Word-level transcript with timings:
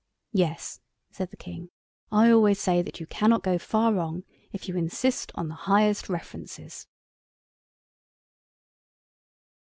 "Yes," 0.33 0.81
said 1.11 1.29
the 1.29 1.37
King, 1.37 1.69
"I 2.11 2.31
always 2.31 2.59
say 2.59 2.81
that 2.81 2.99
you 2.99 3.05
cannot 3.05 3.43
go 3.43 3.59
far 3.59 3.93
wrong 3.93 4.23
if 4.51 4.67
you 4.67 4.75
insist 4.75 5.31
on 5.35 5.47
the 5.47 5.53
highest 5.69 6.09
references!" 6.09 6.87